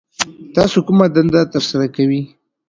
تاسو 0.55 0.77
کومه 0.87 1.05
دنده 1.15 1.41
ترسره 1.53 1.87
کوي 1.95 2.21